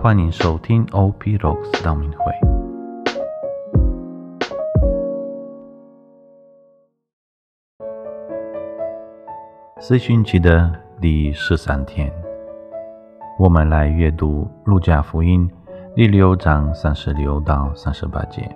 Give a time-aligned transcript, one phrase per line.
[0.00, 2.32] 欢迎收听 OP Rocks 道明会。
[9.80, 12.12] 四旬期的第十三天，
[13.40, 15.50] 我们来阅读《路加福音》
[15.96, 18.48] 第六章三十六到三十八节。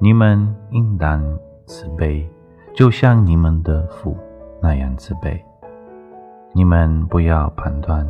[0.00, 1.22] 你们应当
[1.66, 2.28] 慈悲，
[2.74, 4.16] 就像你们的父
[4.60, 5.40] 那样慈悲。
[6.52, 8.04] 你们不要判断。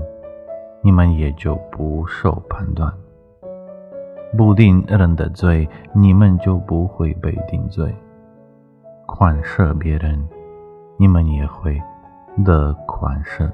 [0.83, 2.91] 你们也就不受判断，
[4.37, 7.87] 不定人的罪，你们就不会被定罪；
[9.07, 10.27] 宽赦别人，
[10.97, 11.81] 你们也会
[12.45, 13.51] 得宽赦。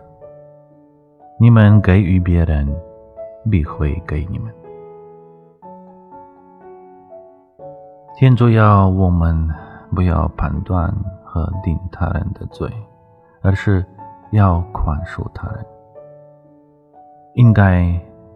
[1.40, 2.72] 你们给予别人，
[3.50, 4.54] 必会给你们。
[8.16, 9.50] 天主要我们
[9.94, 10.90] 不要判断
[11.24, 12.70] 和定他人的罪，
[13.42, 13.84] 而是
[14.30, 15.66] 要宽恕他人。
[17.36, 17.86] 应该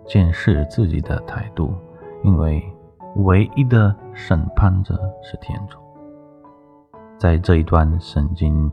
[0.04, 1.73] 检视自己的态度，
[2.23, 2.62] 因为
[3.16, 5.79] 唯一的审判者是天主。
[7.16, 8.70] 在这一段圣经，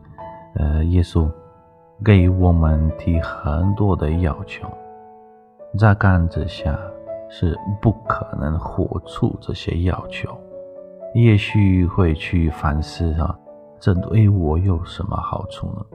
[0.56, 1.26] 呃，耶稣
[2.04, 4.68] 给我们提很多的要求，
[5.78, 6.78] 乍看之下
[7.30, 10.28] 是不可能活出这些要求，
[11.14, 13.34] 也许会去反思啊，
[13.80, 15.86] 这对我有什么好处呢？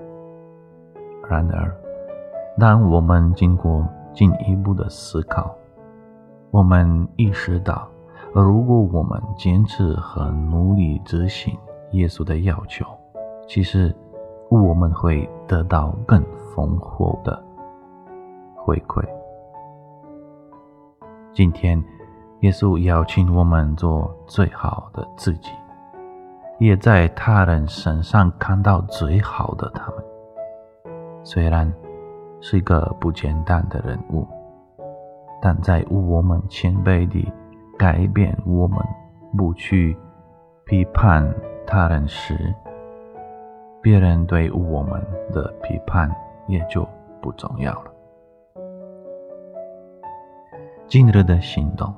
[1.30, 1.72] 然而，
[2.60, 5.56] 当我们经过进一步的思考，
[6.52, 7.88] 我们意识到，
[8.34, 11.58] 如果我们坚持和努力执行
[11.92, 12.86] 耶稣的要求，
[13.48, 13.94] 其实
[14.50, 17.44] 我们会得到更丰厚的
[18.56, 19.04] 回馈。
[21.34, 21.84] 今天，
[22.42, 25.50] 耶稣邀请我们做最好的自己，
[26.60, 30.04] 也在他人身上看到最好的他们。
[31.24, 31.74] 虽然。
[32.46, 34.28] 是一个不简单的人物，
[35.42, 37.32] 但在我们谦卑地
[37.80, 38.78] 改变我们
[39.38, 39.98] 不去
[40.66, 41.34] 批判
[41.66, 42.54] 他人时，
[43.82, 45.02] 别人对我们
[45.32, 46.14] 的批判
[46.48, 46.86] 也就
[47.22, 47.94] 不重要了。
[50.86, 51.96] 今日的行动，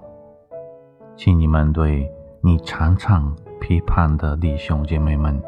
[1.15, 2.07] 请你们对
[2.41, 5.41] 你常常批判的弟兄姐妹们，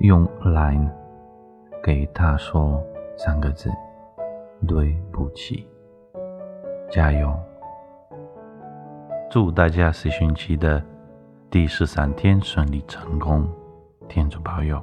[0.00, 0.78] 用来
[1.82, 2.78] 给他说
[3.16, 3.72] 三个字。
[4.66, 5.66] 对不起，
[6.90, 7.32] 加油！
[9.30, 10.82] 祝大家试训期的
[11.50, 13.46] 第十三天顺利成功，
[14.08, 14.82] 天主保佑！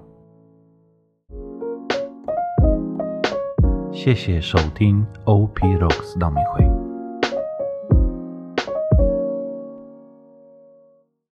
[3.91, 6.84] 谢谢收听 OP Rocks 道明会。